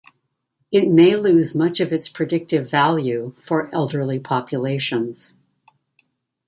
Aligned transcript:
It 0.71 0.89
may 0.89 1.15
lose 1.15 1.53
much 1.53 1.79
of 1.79 1.93
its 1.93 2.09
predictive 2.09 2.67
value 2.67 3.35
for 3.37 3.69
elderly 3.71 4.19
populations. 4.19 5.35